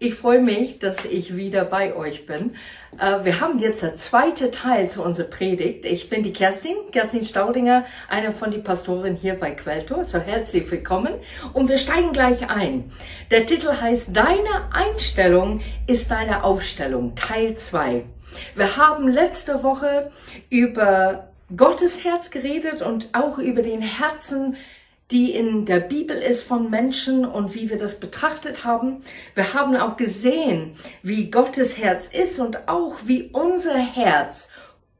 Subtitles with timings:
[0.00, 2.56] Ich freue mich, dass ich wieder bei euch bin.
[2.98, 5.84] Äh, wir haben jetzt der zweite Teil zu unserer Predigt.
[5.84, 10.02] Ich bin die Kerstin, Kerstin Staudinger, eine von den Pastoren hier bei Quelltor.
[10.02, 11.14] So herzlich willkommen.
[11.52, 12.90] Und wir steigen gleich ein.
[13.30, 18.04] Der Titel heißt Deine Einstellung ist deine Aufstellung, Teil 2.
[18.56, 20.10] Wir haben letzte Woche
[20.50, 24.56] über Gottes Herz geredet und auch über den Herzen
[25.10, 29.02] die in der Bibel ist von Menschen und wie wir das betrachtet haben.
[29.34, 34.50] Wir haben auch gesehen, wie Gottes Herz ist und auch wie unser Herz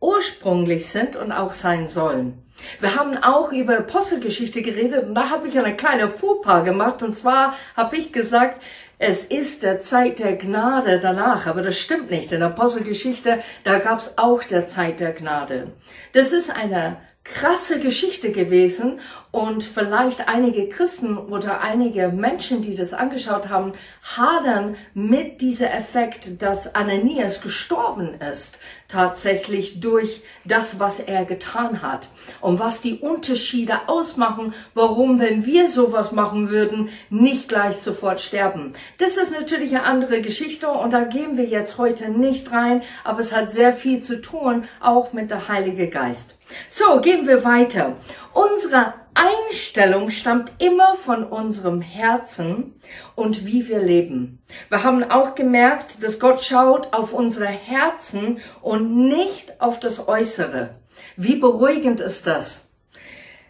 [0.01, 2.43] ursprünglich sind und auch sein sollen.
[2.81, 7.17] Wir haben auch über Apostelgeschichte geredet und da habe ich eine kleine Fauxpas gemacht und
[7.17, 8.63] zwar habe ich gesagt,
[8.99, 12.31] es ist der Zeit der Gnade danach, aber das stimmt nicht.
[12.31, 15.73] In der Apostelgeschichte, da gab es auch der Zeit der Gnade.
[16.13, 19.01] Das ist eine krasse Geschichte gewesen
[19.35, 23.73] und vielleicht einige Christen oder einige Menschen, die das angeschaut haben,
[24.17, 32.11] hadern mit dieser Effekt, dass Ananias gestorben ist, tatsächlich durch das, was er getan hat.
[32.41, 38.75] Und was die Unterschiede ausmachen, warum, wenn wir sowas machen würden, nicht gleich sofort sterben.
[38.99, 43.19] Das ist natürlich eine andere Geschichte und da gehen wir jetzt heute nicht rein, aber
[43.19, 46.37] es hat sehr viel zu tun, auch mit der Heilige Geist.
[46.69, 47.97] So, gehen wir weiter.
[48.33, 52.81] Unsere Einstellung stammt immer von unserem Herzen
[53.15, 54.43] und wie wir leben.
[54.69, 60.77] Wir haben auch gemerkt, dass Gott schaut auf unsere Herzen und nicht auf das Äußere.
[61.17, 62.71] Wie beruhigend ist das?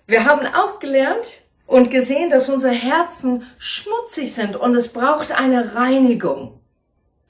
[0.06, 5.74] Wir haben auch gelernt und gesehen, dass unsere Herzen schmutzig sind und es braucht eine
[5.74, 6.60] Reinigung.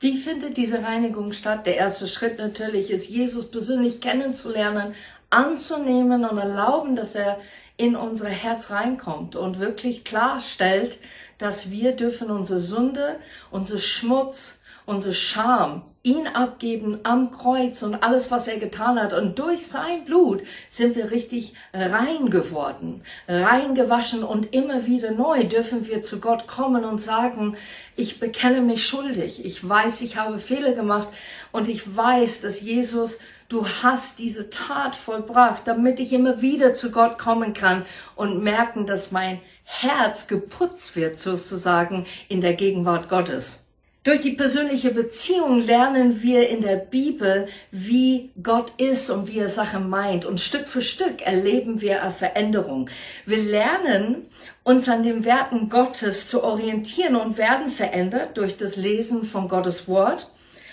[0.04, 1.64] Wie findet diese Reinigung statt?
[1.64, 4.94] Der erste Schritt natürlich ist, Jesus persönlich kennenzulernen,
[5.30, 7.40] anzunehmen und erlauben, dass er
[7.78, 10.98] in unser Herz reinkommt und wirklich klarstellt,
[11.38, 13.16] dass wir dürfen unsere Sünde,
[13.50, 19.14] unsere Schmutz, unsere Scham ihn abgeben am Kreuz und alles, was er getan hat.
[19.14, 25.44] Und durch sein Blut sind wir richtig rein geworden, rein gewaschen und immer wieder neu
[25.44, 27.56] dürfen wir zu Gott kommen und sagen,
[27.96, 29.44] ich bekenne mich schuldig.
[29.44, 31.08] Ich weiß, ich habe Fehler gemacht
[31.52, 36.90] und ich weiß, dass Jesus du hast diese Tat vollbracht, damit ich immer wieder zu
[36.90, 43.63] Gott kommen kann und merken, dass mein Herz geputzt wird sozusagen in der Gegenwart Gottes.
[44.04, 49.48] Durch die persönliche Beziehung lernen wir in der Bibel, wie Gott ist und wie er
[49.48, 50.26] Sachen meint.
[50.26, 52.90] Und Stück für Stück erleben wir eine Veränderung.
[53.24, 54.28] Wir lernen,
[54.62, 59.88] uns an den Werten Gottes zu orientieren und werden verändert durch das Lesen von Gottes
[59.88, 60.30] Wort.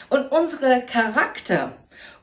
[0.10, 1.72] Und unsere Charakter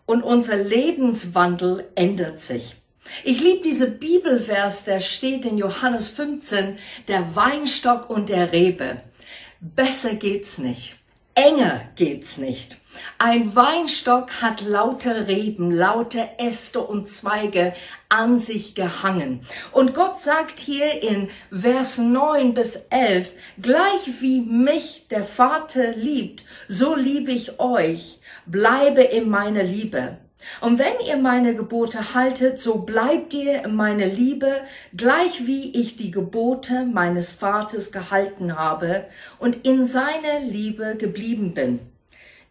[0.05, 2.77] und unser Lebenswandel ändert sich.
[3.25, 6.77] Ich liebe diese Bibelvers, der steht in Johannes 15,
[7.09, 9.01] der Weinstock und der Rebe.
[9.61, 10.98] Besser geht's nicht.
[11.39, 12.79] Enger geht's nicht.
[13.17, 17.75] Ein Weinstock hat lauter Reben, lauter Äste und Zweige
[18.09, 19.43] an sich gehangen.
[19.71, 23.31] Und Gott sagt hier in Vers 9 bis 11,
[23.63, 30.19] gleich wie mich der Vater liebt, so liebe ich euch, bleibe in meiner Liebe.
[30.61, 34.61] Und wenn ihr meine Gebote haltet, so bleibt ihr in meiner Liebe,
[34.97, 39.05] gleich wie ich die Gebote meines Vaters gehalten habe
[39.39, 41.81] und in seiner Liebe geblieben bin.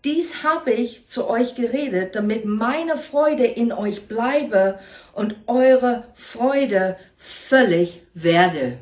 [0.03, 4.79] Dies habe ich zu euch geredet, damit meine Freude in euch bleibe
[5.13, 8.77] und eure Freude völlig werde.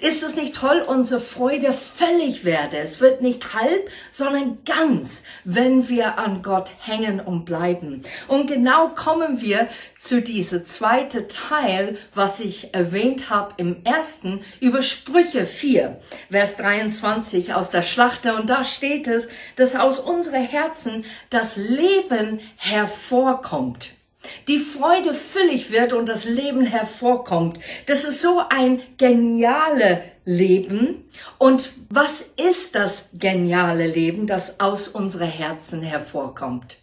[0.00, 2.78] Ist es nicht toll, unsere Freude völlig werde?
[2.78, 8.02] Es wird nicht halb, sondern ganz, wenn wir an Gott hängen und bleiben.
[8.28, 9.68] Und genau kommen wir
[10.00, 16.00] zu diesem zweiten Teil, was ich erwähnt habe im ersten, über Sprüche 4,
[16.30, 18.36] Vers 23 aus der Schlachter.
[18.36, 23.97] Und da steht es, dass aus unseren Herzen das Leben hervorkommt
[24.46, 27.58] die Freude füllig wird und das Leben hervorkommt.
[27.86, 31.08] Das ist so ein geniale Leben.
[31.38, 36.78] Und was ist das geniale Leben, das aus unseren Herzen hervorkommt?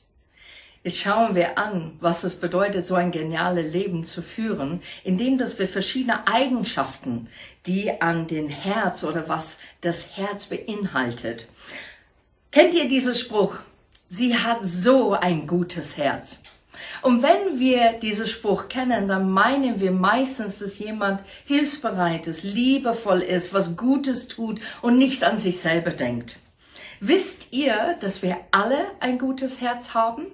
[0.86, 5.58] Jetzt schauen wir an, was es bedeutet, so ein geniales Leben zu führen, indem dass
[5.58, 7.28] wir verschiedene Eigenschaften,
[7.66, 11.50] die an den Herz oder was das Herz beinhaltet.
[12.52, 13.56] Kennt ihr diesen Spruch?
[14.10, 16.44] Sie hat so ein gutes Herz.
[17.02, 23.22] Und wenn wir diesen Spruch kennen, dann meinen wir meistens, dass jemand hilfsbereit ist, liebevoll
[23.22, 26.38] ist, was Gutes tut und nicht an sich selber denkt.
[27.00, 30.28] Wisst ihr, dass wir alle ein gutes Herz haben?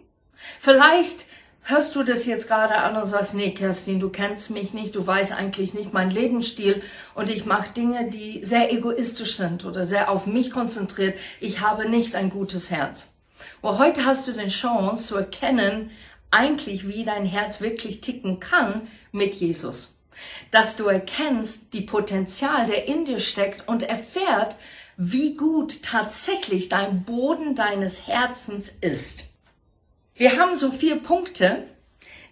[0.60, 1.26] Vielleicht
[1.64, 5.06] hörst du das jetzt gerade an und sagst, nee, Kerstin, du kennst mich nicht, du
[5.06, 6.82] weißt eigentlich nicht meinen Lebensstil
[7.14, 11.18] und ich mache Dinge, die sehr egoistisch sind oder sehr auf mich konzentriert.
[11.40, 13.08] Ich habe nicht ein gutes Herz.
[13.62, 15.92] Aber heute hast du die Chance zu erkennen,
[16.32, 19.98] eigentlich, wie dein Herz wirklich ticken kann mit Jesus.
[20.50, 24.56] Dass du erkennst, die Potenzial, der in dir steckt und erfährt,
[24.98, 29.34] wie gut tatsächlich dein Boden deines Herzens ist.
[30.16, 31.68] Wir haben so vier Punkte,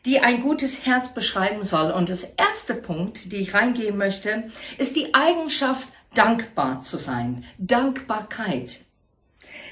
[0.06, 1.92] die ein gutes Herz beschreiben soll.
[1.92, 7.46] Und das erste Punkt, die ich reingehen möchte, ist die Eigenschaft, dankbar zu sein.
[7.58, 8.80] Dankbarkeit.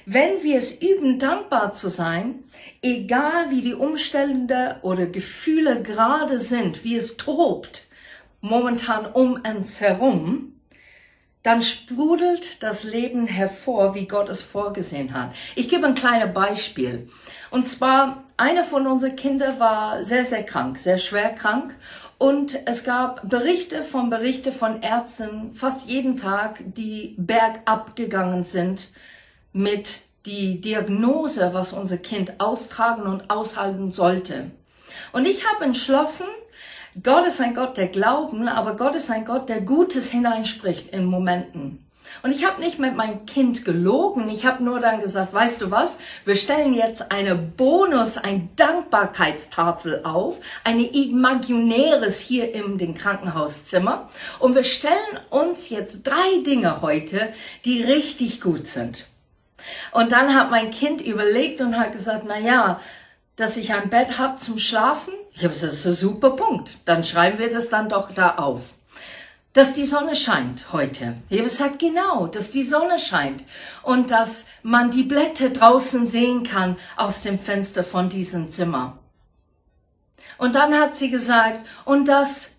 [0.09, 2.45] Wenn wir es üben, dankbar zu sein,
[2.81, 7.87] egal wie die Umstände oder Gefühle gerade sind, wie es tobt,
[8.39, 10.53] momentan um uns herum,
[11.43, 15.33] dann sprudelt das Leben hervor, wie Gott es vorgesehen hat.
[15.55, 17.09] Ich gebe ein kleines Beispiel.
[17.51, 21.75] Und zwar, einer von unseren Kindern war sehr, sehr krank, sehr schwer krank.
[22.17, 28.87] Und es gab Berichte von Berichte von Ärzten fast jeden Tag, die bergab gegangen sind
[29.57, 34.51] mit die Diagnose, was unser Kind austragen und aushalten sollte.
[35.13, 36.27] Und ich habe entschlossen,
[37.01, 41.05] Gott ist ein Gott der Glauben, aber Gott ist ein Gott, der Gutes hineinspricht in
[41.05, 41.83] Momenten.
[42.23, 45.71] Und ich habe nicht mit meinem Kind gelogen, ich habe nur dann gesagt, weißt du
[45.71, 54.09] was, wir stellen jetzt eine Bonus, ein Dankbarkeitstafel auf, eine imaginäres hier im den Krankenhauszimmer
[54.39, 54.93] und wir stellen
[55.29, 57.33] uns jetzt drei Dinge heute,
[57.65, 59.07] die richtig gut sind.
[59.91, 62.79] Und dann hat mein Kind überlegt und hat gesagt, na ja,
[63.35, 65.13] dass ich ein Bett habe zum Schlafen?
[65.33, 66.77] Ich habe gesagt, das ist ein super Punkt.
[66.85, 68.61] Dann schreiben wir das dann doch da auf.
[69.53, 71.15] Dass die Sonne scheint heute.
[71.29, 73.45] Ich habe gesagt, genau, dass die Sonne scheint
[73.83, 78.97] und dass man die Blätter draußen sehen kann aus dem Fenster von diesem Zimmer.
[80.37, 82.56] Und dann hat sie gesagt, und dass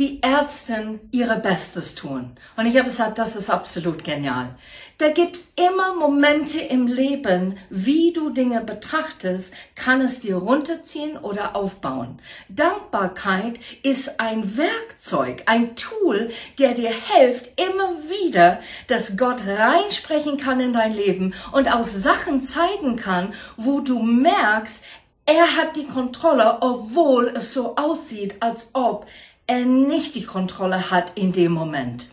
[0.00, 2.30] die Ärzten ihre Bestes tun.
[2.56, 4.54] Und ich habe gesagt, das ist absolut genial.
[4.96, 11.54] Da gibt's immer Momente im Leben, wie du Dinge betrachtest, kann es dir runterziehen oder
[11.54, 12.18] aufbauen.
[12.48, 20.60] Dankbarkeit ist ein Werkzeug, ein Tool, der dir hilft, immer wieder, dass Gott reinsprechen kann
[20.60, 24.82] in dein Leben und auch Sachen zeigen kann, wo du merkst,
[25.26, 29.06] er hat die Kontrolle, obwohl es so aussieht, als ob
[29.50, 32.10] er nicht die Kontrolle hat in dem Moment.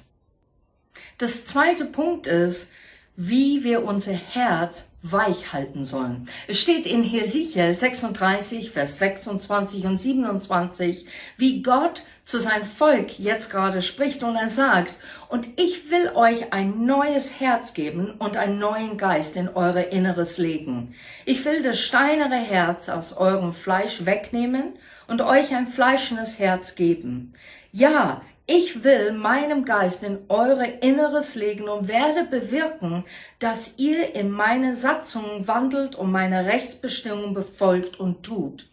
[1.20, 2.72] Das zweite Punkt ist,
[3.16, 6.28] wie wir unser Herz weich halten sollen.
[6.48, 11.06] Es steht in Hesekiel 36, Vers 26 und 27,
[11.38, 14.98] wie Gott zu seinem Volk jetzt gerade spricht und er sagt,
[15.30, 20.38] und ich will euch ein neues Herz geben und einen neuen Geist in eure Inneres
[20.38, 20.94] legen.
[21.26, 24.74] Ich will das steinere Herz aus eurem Fleisch wegnehmen
[25.08, 27.34] und euch ein fleischendes Herz geben.
[27.72, 33.04] Ja, ich will meinem Geist in eure Inneres legen und werde bewirken,
[33.40, 38.70] dass ihr in meine Satzungen wandelt und meine Rechtsbestimmungen befolgt und tut.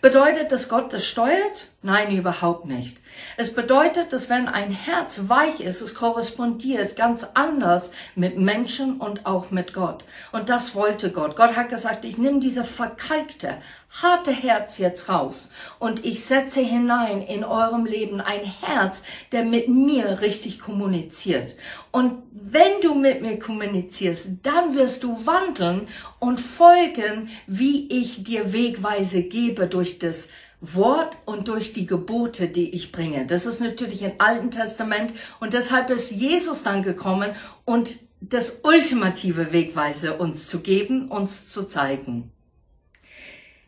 [0.00, 1.68] Bedeutet das Gott das steuert?
[1.82, 2.98] Nein, überhaupt nicht.
[3.36, 9.26] Es bedeutet, dass wenn ein Herz weich ist, es korrespondiert ganz anders mit Menschen und
[9.26, 10.04] auch mit Gott.
[10.32, 11.36] Und das wollte Gott.
[11.36, 13.58] Gott hat gesagt, ich nehme diese verkalkte,
[13.92, 19.68] harte Herz jetzt raus und ich setze hinein in eurem Leben ein Herz, der mit
[19.68, 21.56] mir richtig kommuniziert.
[21.90, 28.52] Und wenn du mit mir kommunizierst, dann wirst du wandeln und folgen, wie ich dir
[28.52, 30.28] Wegweise gebe durch das
[30.62, 33.26] Wort und durch die Gebote, die ich bringe.
[33.26, 37.34] Das ist natürlich im Alten Testament und deshalb ist Jesus dann gekommen
[37.64, 42.31] und das ultimative Wegweise uns zu geben, uns zu zeigen.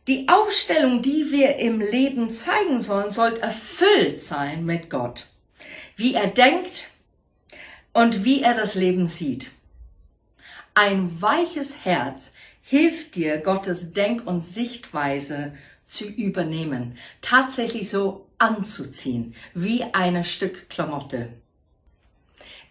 [0.06, 5.26] Die Aufstellung, die wir im Leben zeigen sollen, sollte erfüllt sein mit Gott.
[5.96, 6.90] Wie er denkt
[7.94, 9.50] und wie er das Leben sieht.
[10.74, 12.32] Ein weiches Herz
[12.62, 15.54] hilft dir, Gottes Denk- und Sichtweise
[15.86, 21.28] zu übernehmen, tatsächlich so anzuziehen, wie ein Stück Klamotte.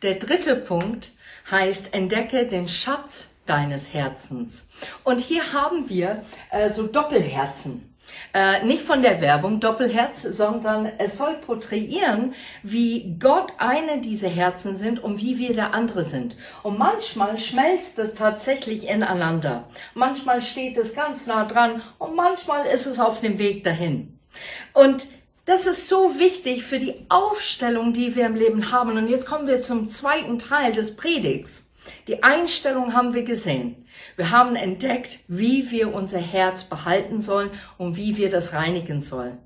[0.02, 1.12] Der dritte Punkt
[1.50, 4.68] heißt, entdecke den Schatz deines Herzens.
[5.04, 7.94] Und hier haben wir äh, so Doppelherzen.
[8.34, 14.76] Äh, nicht von der Werbung Doppelherz, sondern es soll porträtieren, wie Gott eine dieser Herzen
[14.76, 16.36] sind und wie wir der andere sind.
[16.64, 19.68] Und manchmal schmelzt es tatsächlich ineinander.
[19.94, 24.20] Manchmal steht es ganz nah dran und manchmal ist es auf dem Weg dahin.
[24.74, 25.08] Und
[25.46, 28.98] das ist so wichtig für die Aufstellung, die wir im Leben haben.
[28.98, 31.70] Und jetzt kommen wir zum zweiten Teil des Predigs.
[32.08, 33.86] Die Einstellung haben wir gesehen.
[34.16, 39.38] Wir haben entdeckt, wie wir unser Herz behalten sollen und wie wir das reinigen sollen.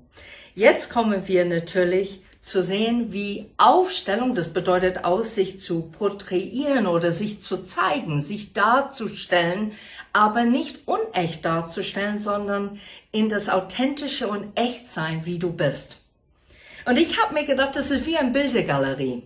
[0.54, 7.12] Jetzt kommen wir natürlich zu sehen, wie Aufstellung, das bedeutet aus, sich zu porträtieren oder
[7.12, 9.72] sich zu zeigen, sich darzustellen,
[10.12, 12.80] aber nicht unecht darzustellen, sondern
[13.12, 16.00] in das authentische und Echtsein, wie du bist.
[16.86, 19.22] Und ich habe mir gedacht, das ist wie eine Bildergalerie.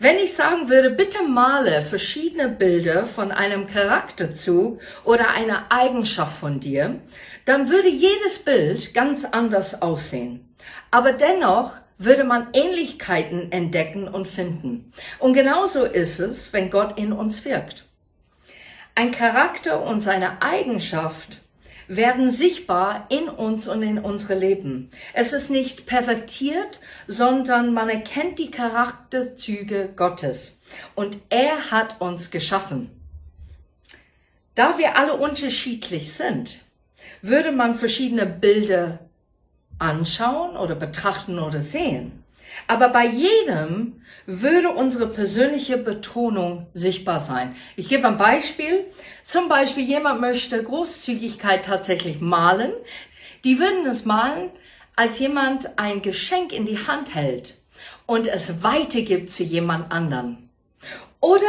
[0.00, 6.60] Wenn ich sagen würde, bitte male verschiedene Bilder von einem Charakterzug oder einer Eigenschaft von
[6.60, 7.00] dir,
[7.44, 10.54] dann würde jedes Bild ganz anders aussehen.
[10.92, 14.92] Aber dennoch würde man Ähnlichkeiten entdecken und finden.
[15.18, 17.84] Und genauso ist es, wenn Gott in uns wirkt.
[18.94, 21.38] Ein Charakter und seine Eigenschaft
[21.88, 24.90] werden sichtbar in uns und in unsere Leben.
[25.14, 30.60] Es ist nicht pervertiert, sondern man erkennt die Charakterzüge Gottes.
[30.94, 32.90] Und er hat uns geschaffen.
[34.54, 36.60] Da wir alle unterschiedlich sind,
[37.22, 39.00] würde man verschiedene Bilder
[39.78, 42.17] anschauen oder betrachten oder sehen.
[42.68, 47.56] Aber bei jedem würde unsere persönliche Betonung sichtbar sein.
[47.76, 48.84] Ich gebe ein Beispiel.
[49.24, 52.72] Zum Beispiel jemand möchte Großzügigkeit tatsächlich malen.
[53.44, 54.50] Die würden es malen,
[54.96, 57.56] als jemand ein Geschenk in die Hand hält
[58.04, 60.50] und es weitergibt zu jemand anderen.
[61.20, 61.46] Oder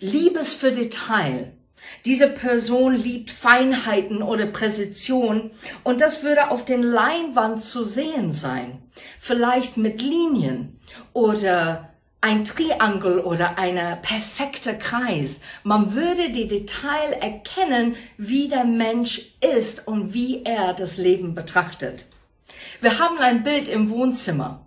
[0.00, 1.52] Liebes für Detail.
[2.04, 5.50] Diese Person liebt Feinheiten oder Präzision
[5.84, 8.82] und das würde auf den Leinwand zu sehen sein.
[9.18, 10.78] Vielleicht mit Linien
[11.12, 11.88] oder
[12.20, 15.40] ein Triangel oder ein perfekter Kreis.
[15.64, 22.06] Man würde die Detail erkennen, wie der Mensch ist und wie er das Leben betrachtet.
[22.80, 24.64] Wir haben ein Bild im Wohnzimmer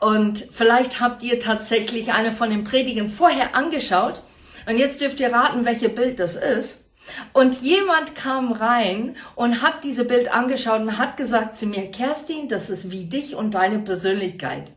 [0.00, 4.22] und vielleicht habt ihr tatsächlich eine von den Predigen vorher angeschaut
[4.70, 6.84] und jetzt dürft ihr raten, welches Bild das ist.
[7.32, 12.46] Und jemand kam rein und hat diese Bild angeschaut und hat gesagt zu mir, Kerstin,
[12.46, 14.70] das ist wie dich und deine Persönlichkeit.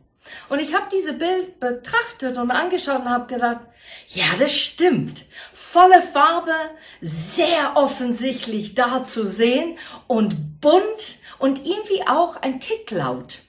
[0.48, 3.60] Und ich habe diese Bild betrachtet und angeschaut und habe gedacht,
[4.08, 5.26] ja, das stimmt.
[5.52, 6.56] Volle Farbe,
[7.00, 13.42] sehr offensichtlich da zu sehen und bunt und irgendwie auch ein Tick laut.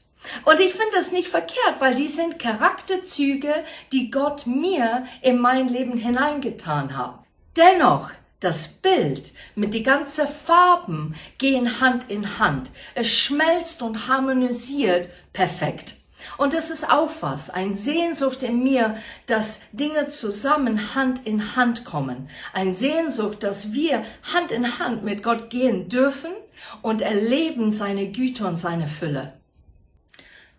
[0.46, 3.54] Und ich finde das nicht verkehrt, weil die sind Charakterzüge,
[3.92, 7.20] die Gott mir in mein Leben hineingetan hat.
[7.56, 12.70] Dennoch, das Bild mit die ganzen Farben gehen Hand in Hand.
[12.94, 15.96] Es schmelzt und harmonisiert perfekt.
[16.38, 21.86] Und das ist auch was, ein Sehnsucht in mir, dass Dinge zusammen Hand in Hand
[21.86, 22.30] kommen.
[22.54, 24.04] Ein Sehnsucht, dass wir
[24.34, 26.32] Hand in Hand mit Gott gehen dürfen
[26.82, 29.34] und erleben seine Güte und seine Fülle.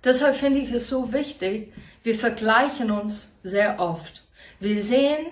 [0.07, 1.73] Deshalb finde ich es so wichtig,
[2.05, 4.23] wir vergleichen uns sehr oft.
[4.61, 5.27] Wir sehen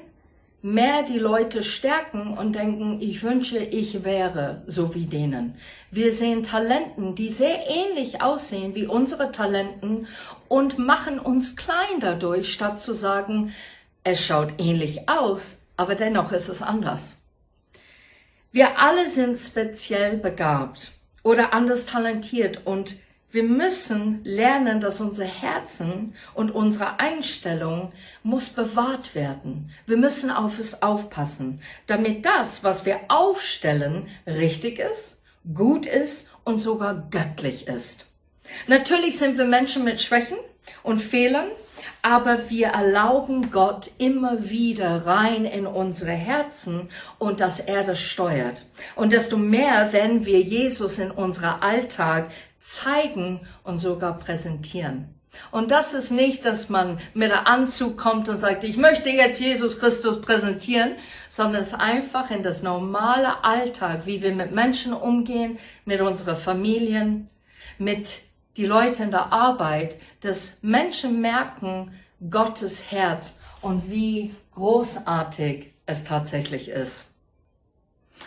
[0.62, 5.54] mehr die Leute stärken und denken, ich wünsche, ich wäre so wie denen.
[5.92, 10.08] Wir sehen Talenten, die sehr ähnlich aussehen wie unsere Talenten
[10.48, 13.54] und machen uns klein dadurch, statt zu sagen,
[14.02, 17.22] es schaut ähnlich aus, aber dennoch ist es anders.
[18.50, 20.90] Wir alle sind speziell begabt
[21.22, 22.96] oder anders talentiert und
[23.34, 27.90] wir müssen lernen, dass unser Herzen und unsere Einstellung
[28.22, 29.72] muss bewahrt werden.
[29.86, 35.20] Wir müssen auf es aufpassen, damit das, was wir aufstellen, richtig ist,
[35.52, 38.06] gut ist und sogar göttlich ist.
[38.68, 40.38] Natürlich sind wir Menschen mit Schwächen
[40.84, 41.48] und Fehlern,
[42.02, 46.88] aber wir erlauben Gott immer wieder rein in unsere Herzen
[47.18, 48.64] und dass er das steuert.
[48.94, 52.30] Und desto mehr werden wir Jesus in unser Alltag
[52.64, 55.14] zeigen und sogar präsentieren.
[55.50, 59.40] Und das ist nicht, dass man mit der Anzug kommt und sagt, ich möchte jetzt
[59.40, 60.92] Jesus Christus präsentieren,
[61.28, 67.28] sondern es einfach in das normale Alltag, wie wir mit Menschen umgehen, mit unseren Familien,
[67.78, 68.22] mit
[68.56, 71.92] die Leute in der Arbeit, dass Menschen merken
[72.30, 77.06] Gottes Herz und wie großartig es tatsächlich ist.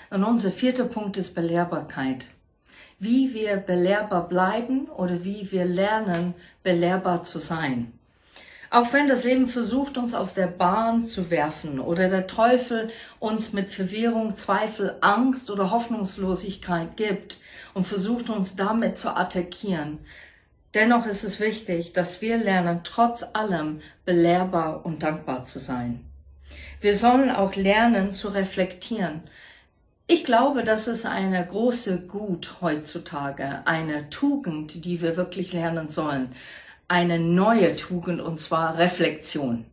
[0.09, 2.27] Und unser vierter Punkt ist Belehrbarkeit
[2.99, 7.93] wie wir belehrbar bleiben oder wie wir lernen, belehrbar zu sein.
[8.69, 12.89] Auch wenn das Leben versucht, uns aus der Bahn zu werfen oder der Teufel
[13.19, 17.39] uns mit Verwirrung, Zweifel, Angst oder Hoffnungslosigkeit gibt
[17.73, 19.99] und versucht uns damit zu attackieren,
[20.73, 26.03] dennoch ist es wichtig, dass wir lernen, trotz allem belehrbar und dankbar zu sein.
[26.81, 29.23] Wir sollen auch lernen zu reflektieren,
[30.07, 36.31] ich glaube, das ist eine große Gut heutzutage, eine Tugend, die wir wirklich lernen sollen.
[36.87, 39.65] Eine neue Tugend, und zwar Reflexion.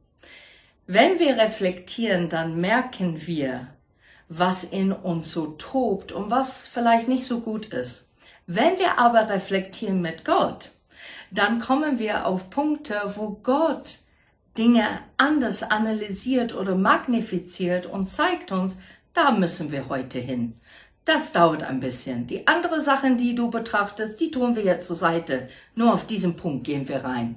[0.88, 3.68] Wenn wir reflektieren, dann merken wir,
[4.28, 8.12] was in uns so tobt und was vielleicht nicht so gut ist.
[8.46, 10.72] Wenn wir aber reflektieren mit Gott,
[11.30, 13.98] dann kommen wir auf Punkte, wo Gott
[14.58, 14.86] Dinge
[15.16, 18.78] anders analysiert oder magnifiziert und zeigt uns,
[19.14, 20.54] da müssen wir heute hin.
[21.04, 22.26] Das dauert ein bisschen.
[22.26, 25.49] Die anderen Sachen, die du betrachtest, die tun wir jetzt zur Seite.
[25.75, 27.37] Nur auf diesen Punkt gehen wir rein.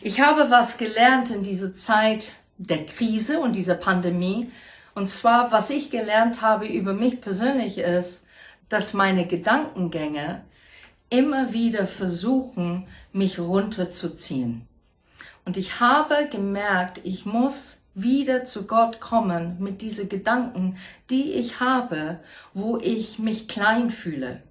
[0.00, 4.50] Ich habe was gelernt in dieser Zeit der Krise und dieser Pandemie.
[4.94, 8.24] Und zwar, was ich gelernt habe über mich persönlich ist,
[8.68, 10.44] dass meine Gedankengänge
[11.08, 14.66] immer wieder versuchen, mich runterzuziehen.
[15.44, 20.76] Und ich habe gemerkt, ich muss wieder zu Gott kommen mit diesen Gedanken,
[21.10, 22.20] die ich habe,
[22.54, 24.42] wo ich mich klein fühle,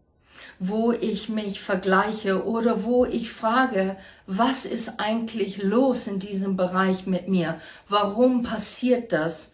[0.59, 7.07] wo ich mich vergleiche oder wo ich frage, was ist eigentlich los in diesem Bereich
[7.07, 7.59] mit mir?
[7.89, 9.51] Warum passiert das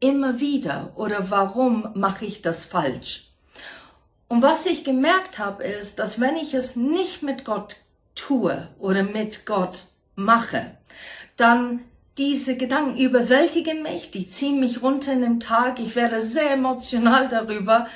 [0.00, 3.28] immer wieder oder warum mache ich das falsch?
[4.28, 7.76] Und was ich gemerkt habe, ist, dass wenn ich es nicht mit Gott
[8.14, 10.76] tue oder mit Gott mache,
[11.36, 11.80] dann
[12.18, 17.28] diese Gedanken überwältigen mich, die ziehen mich runter in dem Tag, ich werde sehr emotional
[17.28, 17.86] darüber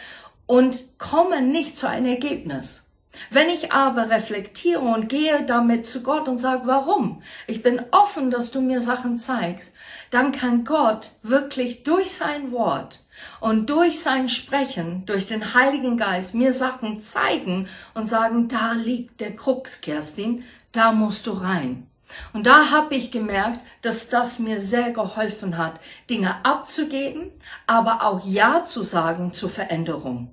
[0.46, 2.88] und komme nicht zu einem Ergebnis.
[3.30, 7.20] Wenn ich aber reflektiere und gehe damit zu Gott und sage, warum?
[7.46, 9.74] Ich bin offen, dass du mir Sachen zeigst,
[10.10, 13.00] dann kann Gott wirklich durch sein Wort
[13.40, 19.20] und durch sein Sprechen, durch den Heiligen Geist mir Sachen zeigen und sagen, da liegt
[19.20, 21.86] der Krux, Kerstin, da musst du rein.
[22.32, 27.30] Und da habe ich gemerkt, dass das mir sehr geholfen hat, Dinge abzugeben,
[27.66, 30.32] aber auch Ja zu sagen zur Veränderung.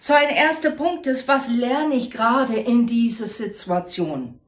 [0.00, 4.38] So ein erster Punkt ist, was lerne ich gerade in dieser Situation?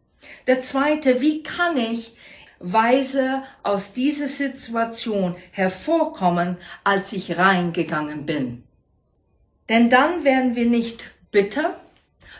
[0.47, 2.15] Der zweite, wie kann ich
[2.59, 8.63] weise aus dieser Situation hervorkommen, als ich reingegangen bin?
[9.69, 11.81] Denn dann werden wir nicht bitter,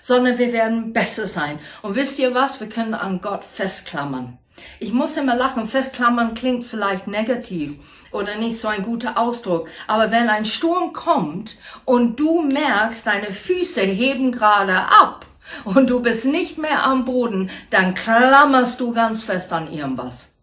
[0.03, 1.59] sondern wir werden besser sein.
[1.83, 2.61] Und wisst ihr was?
[2.61, 4.39] Wir können an Gott festklammern.
[4.79, 5.67] Ich muss immer lachen.
[5.67, 7.77] Festklammern klingt vielleicht negativ
[8.13, 9.69] oder nicht so ein guter Ausdruck.
[9.87, 15.27] Aber wenn ein Sturm kommt und du merkst, deine Füße heben gerade ab
[15.65, 20.37] und du bist nicht mehr am Boden, dann klammerst du ganz fest an irgendwas.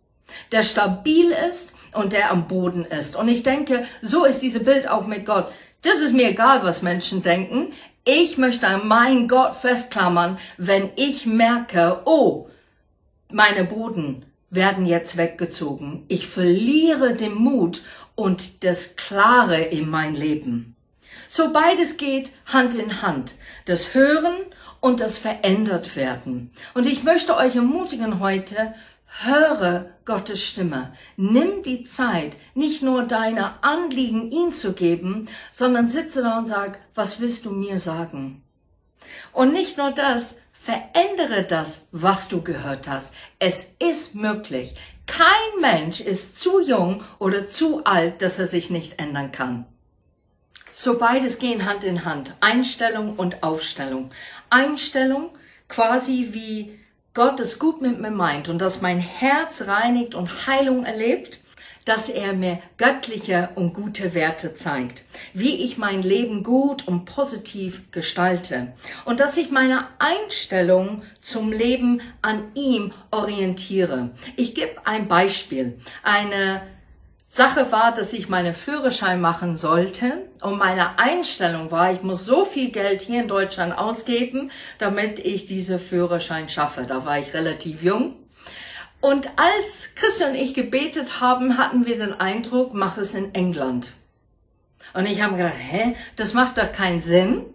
[0.51, 3.15] Der stabil ist und der am Boden ist.
[3.15, 5.51] Und ich denke, so ist dieses Bild auch mit Gott.
[5.81, 7.73] Das ist mir egal, was Menschen denken.
[8.03, 12.49] Ich möchte an meinen Gott festklammern, wenn ich merke, oh,
[13.31, 16.05] meine Boden werden jetzt weggezogen.
[16.07, 17.83] Ich verliere den Mut
[18.15, 20.75] und das Klare in mein Leben.
[21.27, 23.35] So beides geht Hand in Hand.
[23.65, 24.35] Das Hören
[24.79, 26.51] und das Verändert werden.
[26.73, 28.73] Und ich möchte euch ermutigen heute,
[29.07, 30.93] höre Gottes Stimme.
[31.15, 36.79] Nimm die Zeit, nicht nur deine Anliegen ihm zu geben, sondern sitze da und sag,
[36.95, 38.43] was willst du mir sagen?
[39.33, 40.35] Und nicht nur das,
[40.67, 43.13] Verändere das, was du gehört hast.
[43.39, 44.75] Es ist möglich.
[45.05, 49.65] Kein Mensch ist zu jung oder zu alt, dass er sich nicht ändern kann.
[50.73, 52.33] So beides gehen Hand in Hand.
[52.41, 54.11] Einstellung und Aufstellung.
[54.49, 55.29] Einstellung
[55.69, 56.77] quasi wie
[57.17, 61.39] Gott es gut mit mir meint und dass mein Herz reinigt und Heilung erlebt
[61.83, 67.89] dass er mir göttliche und gute Werte zeigt, wie ich mein Leben gut und positiv
[67.91, 68.73] gestalte
[69.05, 74.09] und dass ich meine Einstellung zum Leben an ihm orientiere.
[74.35, 75.79] Ich gebe ein Beispiel.
[76.03, 76.61] Eine
[77.29, 82.45] Sache war, dass ich meine Führerschein machen sollte und meine Einstellung war, ich muss so
[82.45, 86.85] viel Geld hier in Deutschland ausgeben, damit ich diese Führerschein schaffe.
[86.87, 88.15] Da war ich relativ jung
[88.99, 93.91] und als Christian und ich gebetet haben, hatten wir den Eindruck, mach es in England.
[94.93, 97.45] Und ich habe gedacht, hä, das macht doch keinen Sinn.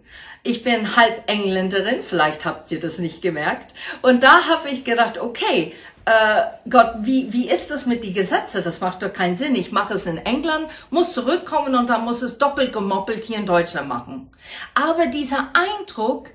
[0.43, 3.73] Ich bin halb Engländerin, vielleicht habt ihr das nicht gemerkt.
[4.01, 5.73] Und da habe ich gedacht, okay,
[6.05, 8.61] äh, Gott, wie, wie ist das mit die Gesetze?
[8.61, 9.55] Das macht doch keinen Sinn.
[9.55, 13.45] Ich mache es in England, muss zurückkommen und dann muss es doppelt gemoppelt hier in
[13.45, 14.29] Deutschland machen.
[14.73, 16.29] Aber dieser Eindruck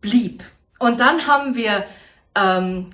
[0.00, 0.42] blieb.
[0.78, 1.84] Und dann haben wir
[2.34, 2.90] ähm,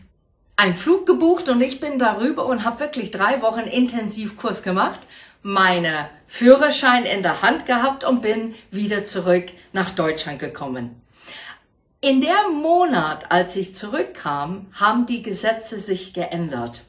[0.57, 5.01] einen Flug gebucht und ich bin darüber und habe wirklich drei Wochen Intensivkurs gemacht,
[5.43, 11.01] meine Führerschein in der Hand gehabt und bin wieder zurück nach Deutschland gekommen.
[12.01, 16.83] In der Monat, als ich zurückkam, haben die Gesetze sich geändert.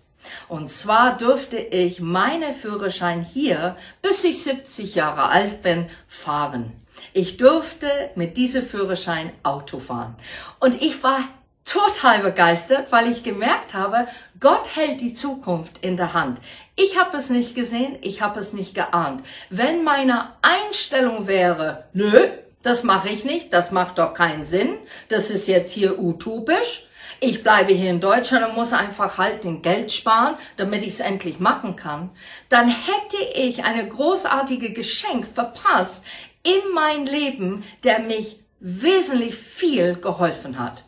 [0.47, 6.73] Und zwar durfte ich meine Führerschein hier, bis ich 70 Jahre alt bin, fahren.
[7.13, 10.15] Ich durfte mit diesem Führerschein Auto fahren.
[10.59, 11.21] Und ich war
[11.65, 14.07] total begeistert, weil ich gemerkt habe,
[14.39, 16.39] Gott hält die Zukunft in der Hand.
[16.75, 19.23] Ich habe es nicht gesehen, ich habe es nicht geahnt.
[19.49, 22.29] Wenn meine Einstellung wäre, nö,
[22.61, 26.87] das mache ich nicht, das macht doch keinen Sinn, das ist jetzt hier utopisch,
[27.21, 30.99] ich bleibe hier in Deutschland und muss einfach halt den Geld sparen, damit ich es
[30.99, 32.11] endlich machen kann,
[32.47, 36.05] dann hätte ich eine großartige Geschenk verpasst
[36.43, 40.85] in mein Leben, der mich wesentlich viel geholfen hat.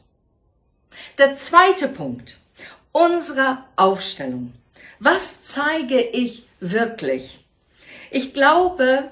[1.18, 2.38] Der zweite Punkt,
[2.92, 4.54] unsere Aufstellung.
[5.00, 7.44] Was zeige ich wirklich?
[8.12, 9.10] Ich glaube,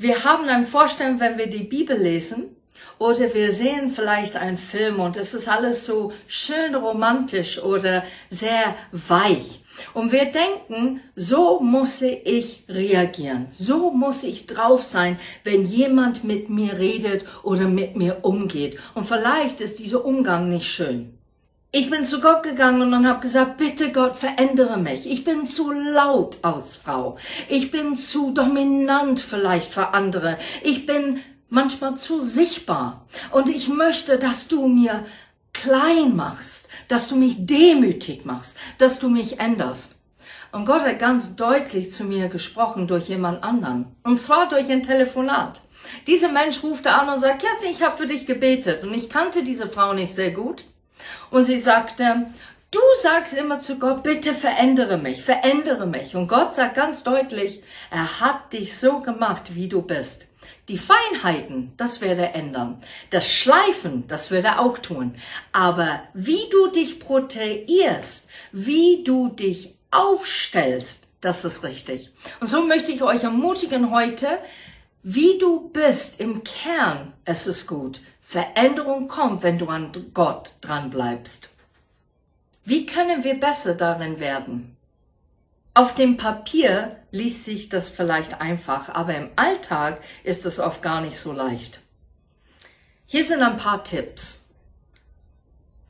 [0.00, 2.56] wir haben ein Vorstellung, wenn wir die Bibel lesen,
[2.98, 8.76] oder wir sehen vielleicht einen Film und es ist alles so schön romantisch oder sehr
[8.92, 9.62] weich.
[9.94, 16.50] Und wir denken, so muss ich reagieren, so muss ich drauf sein, wenn jemand mit
[16.50, 18.78] mir redet oder mit mir umgeht.
[18.94, 21.19] Und vielleicht ist dieser Umgang nicht schön.
[21.72, 25.08] Ich bin zu Gott gegangen und habe gesagt, bitte Gott, verändere mich.
[25.08, 27.16] Ich bin zu laut als Frau.
[27.48, 30.36] Ich bin zu dominant vielleicht für andere.
[30.64, 33.06] Ich bin manchmal zu sichtbar.
[33.30, 35.04] Und ich möchte, dass du mir
[35.52, 39.94] klein machst, dass du mich demütig machst, dass du mich änderst.
[40.50, 43.86] Und Gott hat ganz deutlich zu mir gesprochen durch jemand anderen.
[44.02, 45.60] Und zwar durch ein Telefonat.
[46.08, 48.82] Dieser Mensch ruft an und sagt, Kerstin, ich habe für dich gebetet.
[48.82, 50.64] Und ich kannte diese Frau nicht sehr gut.
[51.30, 52.26] Und sie sagte,
[52.70, 56.16] du sagst immer zu Gott, bitte verändere mich, verändere mich.
[56.16, 60.28] Und Gott sagt ganz deutlich, er hat dich so gemacht, wie du bist.
[60.68, 62.80] Die Feinheiten, das wird er ändern.
[63.10, 65.16] Das Schleifen, das wird er auch tun.
[65.52, 72.12] Aber wie du dich proteierst, wie du dich aufstellst, das ist richtig.
[72.40, 74.38] Und so möchte ich euch ermutigen heute,
[75.02, 78.00] wie du bist im Kern, es ist gut.
[78.30, 81.50] Veränderung kommt, wenn du an Gott dran bleibst.
[82.62, 84.76] Wie können wir besser darin werden?
[85.74, 91.00] Auf dem Papier liest sich das vielleicht einfach, aber im Alltag ist es oft gar
[91.00, 91.80] nicht so leicht.
[93.04, 94.46] Hier sind ein paar Tipps.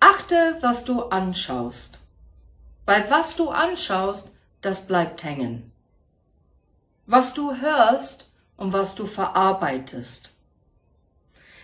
[0.00, 1.98] Achte, was du anschaust.
[2.86, 4.30] Weil was du anschaust,
[4.62, 5.72] das bleibt hängen.
[7.04, 10.29] Was du hörst und was du verarbeitest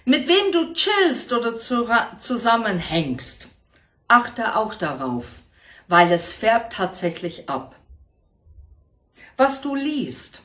[0.06, 3.48] mit wem du chillst oder zusammenhängst.
[4.06, 5.40] Achte auch darauf,
[5.88, 7.74] weil es färbt tatsächlich ab.
[9.36, 10.42] Was du liest.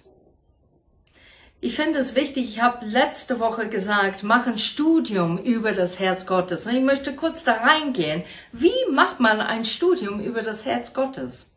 [1.59, 6.25] Ich finde es wichtig, ich habe letzte Woche gesagt, mach ein Studium über das Herz
[6.25, 6.65] Gottes.
[6.65, 8.23] Und ich möchte kurz da reingehen.
[8.51, 11.51] Wie macht man ein Studium über das Herz Gottes?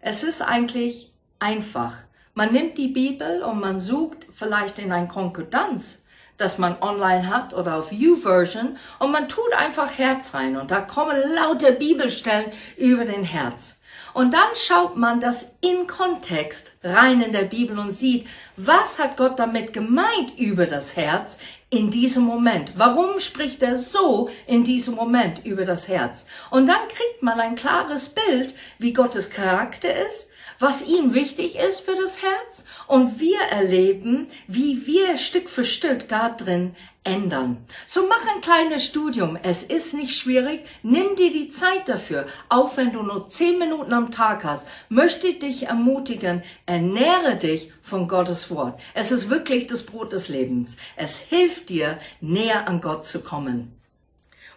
[0.00, 1.96] Es ist eigentlich einfach.
[2.34, 6.03] Man nimmt die Bibel und man sucht vielleicht in ein Konkordanz
[6.36, 10.80] das man online hat oder auf YouVersion und man tut einfach Herz rein und da
[10.80, 13.80] kommen lauter Bibelstellen über den Herz.
[14.14, 19.16] Und dann schaut man das in Kontext rein in der Bibel und sieht, was hat
[19.16, 22.74] Gott damit gemeint über das Herz in diesem Moment?
[22.76, 26.28] Warum spricht er so in diesem Moment über das Herz?
[26.50, 31.80] Und dann kriegt man ein klares Bild, wie Gottes Charakter ist, was ihm wichtig ist
[31.80, 37.58] für das Herz und wir erleben, wie wir Stück für Stück da drin ändern.
[37.86, 39.38] So mach ein kleines Studium.
[39.42, 40.64] Es ist nicht schwierig.
[40.82, 42.26] Nimm dir die Zeit dafür.
[42.48, 47.72] Auch wenn du nur zehn Minuten am Tag hast, möchte ich dich ermutigen, ernähre dich
[47.82, 48.80] von Gottes Wort.
[48.94, 50.76] Es ist wirklich das Brot des Lebens.
[50.96, 53.78] Es hilft dir, näher an Gott zu kommen.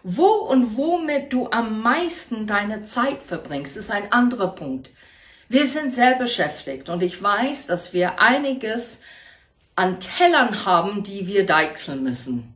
[0.02, 4.90] Wo und womit du am meisten deine Zeit verbringst, ist ein anderer Punkt.
[5.48, 9.02] Wir sind sehr beschäftigt und ich weiß, dass wir einiges
[9.76, 12.54] an Tellern haben, die wir deichseln müssen.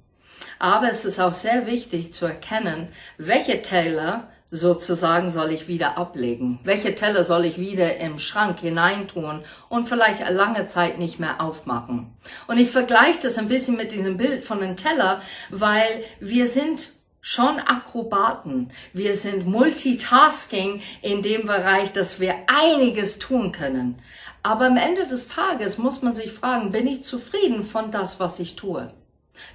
[0.58, 6.60] Aber es ist auch sehr wichtig zu erkennen, welche Teller sozusagen soll ich wieder ablegen?
[6.62, 12.12] Welche Teller soll ich wieder im Schrank hineintun und vielleicht lange Zeit nicht mehr aufmachen?
[12.46, 16.90] Und ich vergleiche das ein bisschen mit diesem Bild von einem Teller, weil wir sind
[17.22, 18.72] schon Akrobaten.
[18.92, 24.02] Wir sind Multitasking in dem Bereich, dass wir einiges tun können.
[24.42, 28.40] Aber am Ende des Tages muss man sich fragen, bin ich zufrieden von das, was
[28.40, 28.92] ich tue?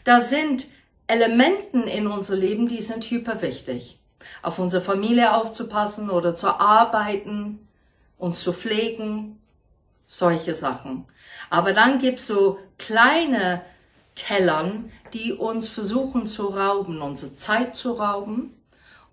[0.06, 0.68] Da sind
[1.08, 4.00] Elementen in unser Leben, die sind hyperwichtig.
[4.42, 7.68] Auf unsere Familie aufzupassen oder zu arbeiten,
[8.18, 9.40] uns zu pflegen,
[10.06, 11.06] solche Sachen.
[11.50, 13.62] Aber dann gibt's so kleine
[14.18, 18.54] Tellern, die uns versuchen zu rauben, unsere Zeit zu rauben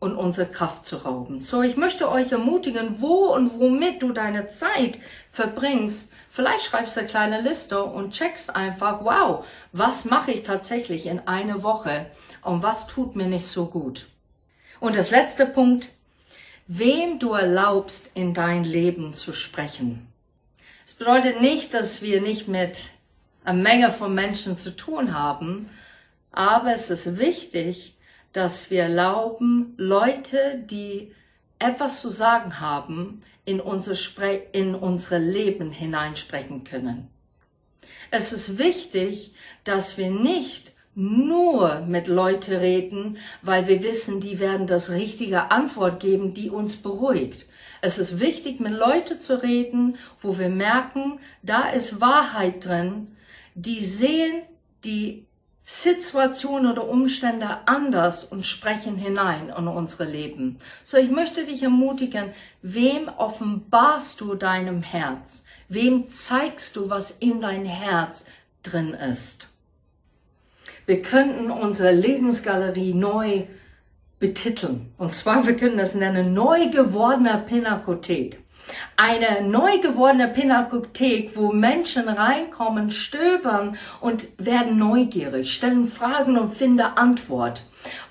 [0.01, 1.41] und unsere Kraft zu rauben.
[1.41, 4.99] So, ich möchte euch ermutigen, wo und womit du deine Zeit
[5.31, 6.11] verbringst.
[6.29, 11.21] Vielleicht schreibst du eine kleine Liste und checkst einfach, wow, was mache ich tatsächlich in
[11.27, 12.07] einer Woche
[12.43, 14.07] und was tut mir nicht so gut.
[14.81, 15.89] Und das letzte Punkt,
[16.67, 20.09] wem du erlaubst, in dein Leben zu sprechen.
[20.87, 22.91] Es bedeutet nicht, dass wir nicht mit
[23.45, 25.69] einer Menge von Menschen zu tun haben,
[26.33, 27.95] aber es ist wichtig,
[28.33, 31.13] dass wir erlauben, Leute, die
[31.59, 37.09] etwas zu sagen haben, in, unser Spre in unsere Leben hineinsprechen können.
[38.11, 44.67] Es ist wichtig, dass wir nicht nur mit Leute reden, weil wir wissen, die werden
[44.67, 47.47] das richtige Antwort geben, die uns beruhigt.
[47.81, 53.14] Es ist wichtig, mit Leute zu reden, wo wir merken, da ist Wahrheit drin,
[53.55, 54.43] die sehen
[54.85, 55.27] die
[55.67, 60.59] Situation oder Umstände anders und sprechen hinein in unsere Leben.
[60.85, 65.45] So, ich möchte dich ermutigen, wem offenbarst du deinem Herz?
[65.71, 68.27] Wem zeigst du, was in dein Herz
[68.63, 69.49] drin ist?
[70.85, 73.45] Wir könnten unsere Lebensgalerie neu
[74.19, 74.93] betiteln.
[74.99, 78.44] Und zwar, wir können das nennen, neu gewordener Pinakothek
[78.97, 86.81] eine neu gewordene Pinakothek, wo Menschen reinkommen, stöbern und werden neugierig, stellen Fragen und finden
[86.81, 87.63] Antwort.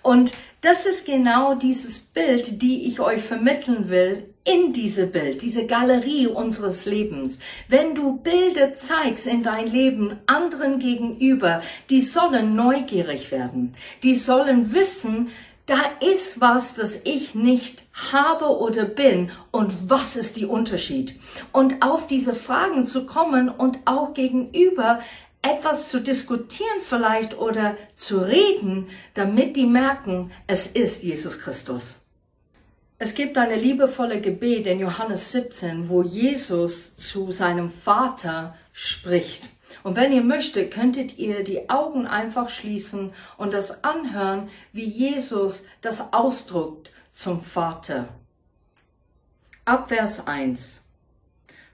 [0.01, 5.65] Und das ist genau dieses Bild, die ich euch vermitteln will in diese Bild, diese
[5.65, 7.39] Galerie unseres Lebens.
[7.67, 13.75] Wenn du Bilder zeigst in dein Leben anderen gegenüber, die sollen neugierig werden.
[14.03, 15.29] Die sollen wissen,
[15.65, 21.17] da ist was, das ich nicht habe oder bin und was ist die Unterschied?
[21.51, 24.99] Und auf diese Fragen zu kommen und auch gegenüber
[25.41, 31.99] etwas zu diskutieren vielleicht oder zu reden, damit die merken, es ist Jesus Christus.
[32.97, 39.49] Es gibt eine liebevolle Gebet in Johannes 17, wo Jesus zu seinem Vater spricht.
[39.81, 45.65] Und wenn ihr möchtet, könntet ihr die Augen einfach schließen und das anhören, wie Jesus
[45.81, 48.09] das ausdrückt zum Vater.
[49.65, 50.83] Ab Vers 1.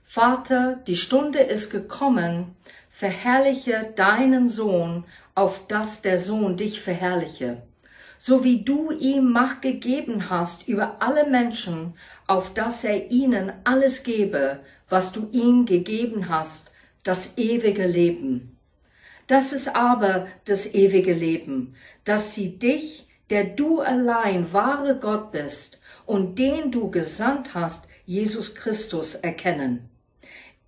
[0.04, 2.56] Vater, die Stunde ist gekommen,
[2.88, 7.62] verherrliche deinen Sohn, auf dass der Sohn dich verherrliche,
[8.18, 11.94] so wie du ihm Macht gegeben hast über alle Menschen,
[12.26, 16.72] auf dass er ihnen alles gebe, was du ihm gegeben hast,
[17.10, 18.56] das ewige Leben.
[19.26, 25.80] Das ist aber das ewige Leben, dass sie dich, der du allein wahre Gott bist
[26.06, 29.88] und den du gesandt hast, Jesus Christus, erkennen.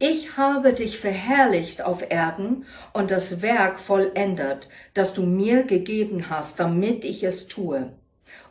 [0.01, 6.59] Ich habe dich verherrlicht auf Erden und das Werk vollendet, das du mir gegeben hast,
[6.59, 7.93] damit ich es tue.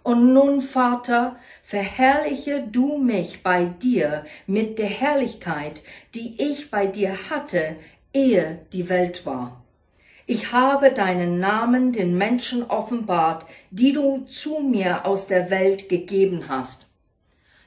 [0.03, 5.83] Und nun, Vater, verherrliche du mich bei dir mit der Herrlichkeit,
[6.15, 7.75] die ich bei dir hatte,
[8.13, 9.61] ehe die Welt war.
[10.25, 16.45] Ich habe deinen Namen den Menschen offenbart, die du zu mir aus der Welt gegeben
[16.47, 16.87] hast.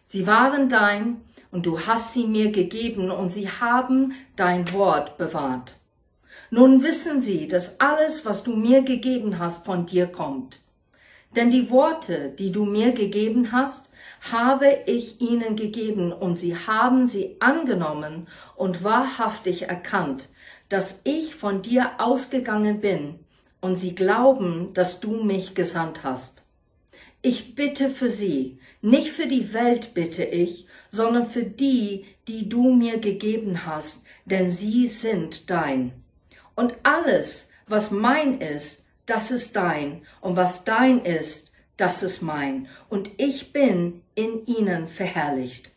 [0.07, 1.21] Sie waren dein,
[1.51, 5.77] und du hast sie mir gegeben, und sie haben dein Wort bewahrt.
[6.51, 10.64] Nun wissen sie, dass alles, was du mir gegeben hast, von dir kommt.
[11.37, 13.91] Denn die Worte, die du mir gegeben hast,
[14.33, 20.29] habe ich ihnen gegeben und sie haben sie angenommen und wahrhaftig erkannt,
[20.69, 23.19] dass ich von dir ausgegangen bin
[23.61, 26.45] und sie glauben, dass du mich gesandt hast.
[27.23, 32.75] Ich bitte für sie, nicht für die Welt bitte ich, sondern für die, die du
[32.75, 35.93] mir gegeben hast, denn sie sind dein.
[36.55, 42.69] Und alles, was mein ist, das ist dein, und was dein ist, das ist mein,
[42.89, 45.73] und ich bin in ihnen verherrlicht.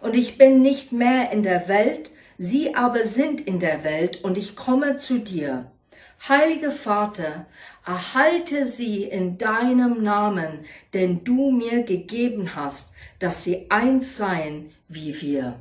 [0.00, 4.38] Und ich bin nicht mehr in der Welt, sie aber sind in der Welt, und
[4.38, 5.70] ich komme zu dir.
[6.28, 7.46] Heiliger Vater,
[7.84, 10.60] erhalte sie in deinem Namen,
[10.94, 15.58] den du mir gegeben hast, dass sie eins seien wie wir.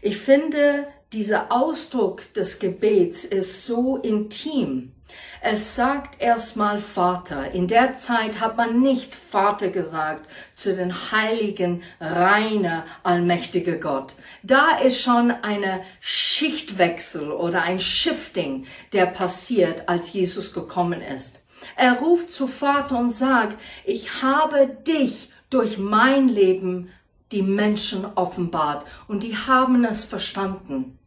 [0.00, 4.93] Ich finde, dieser Ausdruck des Gebets ist so intim.
[5.40, 7.52] Es sagt erstmal Vater.
[7.52, 14.14] In der Zeit hat man nicht Vater gesagt zu den heiligen, reiner, allmächtige Gott.
[14.42, 21.40] Da ist schon eine Schichtwechsel oder ein Shifting, der passiert, als Jesus gekommen ist.
[21.76, 26.90] Er ruft zu Vater und sagt, ich habe dich durch mein Leben
[27.32, 30.98] die Menschen offenbart und die haben es verstanden.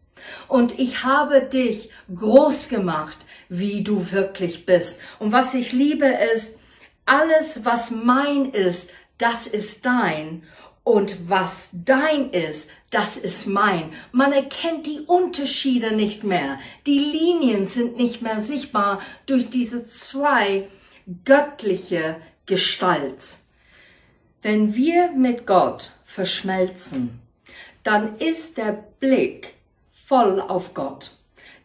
[0.47, 3.17] Und ich habe dich groß gemacht,
[3.49, 4.99] wie du wirklich bist.
[5.19, 6.57] Und was ich liebe ist,
[7.05, 10.43] alles, was mein ist, das ist dein.
[10.83, 13.91] Und was dein ist, das ist mein.
[14.13, 16.59] Man erkennt die Unterschiede nicht mehr.
[16.85, 20.69] Die Linien sind nicht mehr sichtbar durch diese zwei
[21.25, 23.39] göttliche Gestalt.
[24.41, 27.19] Wenn wir mit Gott verschmelzen,
[27.83, 29.55] dann ist der Blick
[29.89, 31.11] voll auf Gott.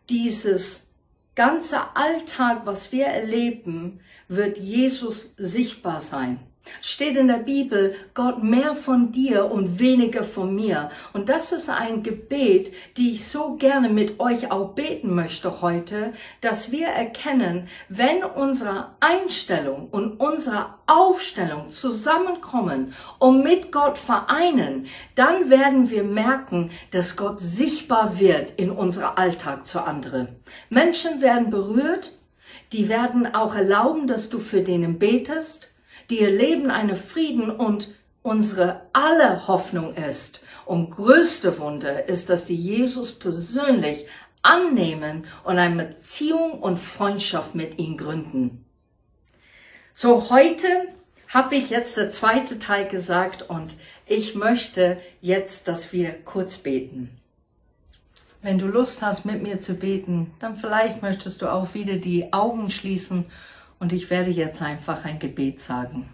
[0.08, 0.88] Dieses
[1.34, 6.40] ganze Alltag, was wir erleben, wird Jesus sichtbar sein.
[6.80, 10.90] Steht in der Bibel, Gott mehr von dir und weniger von mir.
[11.12, 16.12] Und das ist ein Gebet, die ich so gerne mit euch auch beten möchte heute,
[16.40, 25.50] dass wir erkennen, wenn unsere Einstellung und unsere Aufstellung zusammenkommen und mit Gott vereinen, dann
[25.50, 30.28] werden wir merken, dass Gott sichtbar wird in unser Alltag zu anderen.
[30.70, 32.12] Menschen werden berührt,
[32.72, 35.71] die werden auch erlauben, dass du für denen betest
[36.12, 37.88] die erleben eine Frieden und
[38.22, 44.04] unsere alle Hoffnung ist und größte Wunder ist, dass die Jesus persönlich
[44.42, 48.66] annehmen und eine Beziehung und Freundschaft mit ihm gründen.
[49.94, 50.66] So heute
[51.28, 57.08] habe ich jetzt der zweite Teil gesagt und ich möchte jetzt, dass wir kurz beten.
[58.42, 62.34] Wenn du Lust hast, mit mir zu beten, dann vielleicht möchtest du auch wieder die
[62.34, 63.24] Augen schließen
[63.82, 66.08] und ich werde jetzt einfach ein Gebet sagen.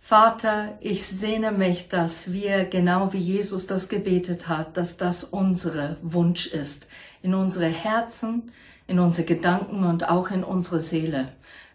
[0.00, 5.98] Vater, ich sehne mich, dass wir, genau wie Jesus das gebetet hat, dass das unsere
[6.00, 6.88] Wunsch ist,
[7.20, 8.50] in unsere Herzen,
[8.86, 11.28] in unsere Gedanken und auch in unsere Seele,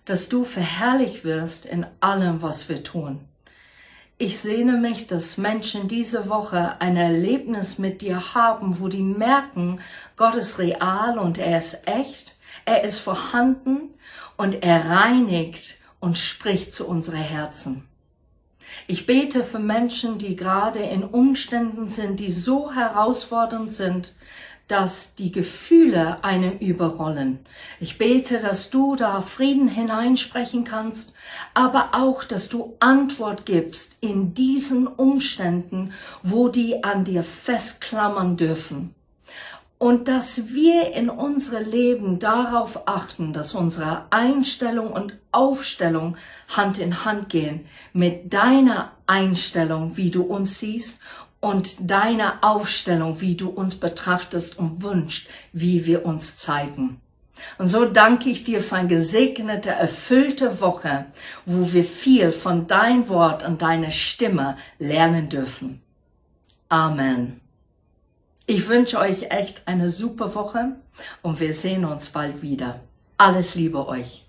[0.06, 3.20] dass du verherrlicht wirst in allem, was wir tun.
[4.18, 9.82] Ich sehne mich, dass Menschen diese Woche ein Erlebnis mit dir haben, wo die merken,
[10.18, 13.91] Gott ist real und er ist echt, er ist vorhanden
[14.38, 17.88] und er reinigt und spricht zu unseren Herzen.
[18.88, 24.13] Ich bete für Menschen, die gerade in Umständen sind, die so herausfordernd sind,
[24.67, 27.39] dass die Gefühle einen überrollen.
[27.80, 31.13] Ich bete, dass du da Frieden hineinsprechen kannst,
[31.54, 35.93] aber auch, dass du Antwort gibst in diesen Umständen,
[36.24, 38.95] wo die an dir festklammern dürfen
[39.86, 46.17] und dass wir in unserem Leben darauf achten, dass unsere Einstellung und Aufstellung
[46.48, 51.02] Hand in Hand gehen mit deiner Einstellung, wie du uns siehst
[51.39, 57.00] und deiner Aufstellung, wie du uns betrachtest und wünschst, wie wir uns zeigen.
[57.60, 61.06] Und so danke ich dir für eine gesegnete, erfüllte Woche,
[61.45, 65.80] wo wir viel von dein Wort und deiner Stimme lernen dürfen.
[66.69, 67.44] Amen.
[68.47, 70.75] Ich wünsche euch echt eine super Woche
[71.23, 72.79] und wir sehen uns bald wieder.
[73.17, 74.25] Alles Liebe euch.